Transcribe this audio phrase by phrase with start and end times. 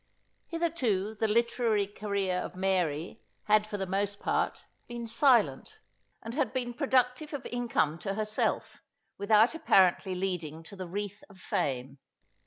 [0.47, 5.77] Hitherto the literary carreer of Mary, had for the most part, been silent;
[6.23, 8.81] and had been productive of income to herself,
[9.19, 11.99] without apparently leading to the wreath of fame.